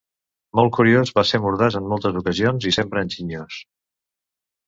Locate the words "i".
2.71-2.73